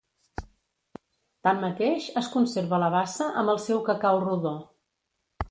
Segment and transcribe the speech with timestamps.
[1.47, 4.57] Tanmateix, es conserva la bassa amb el seu cacau rodó.